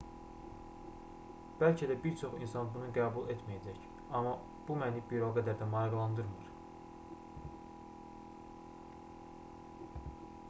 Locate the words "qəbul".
2.95-3.27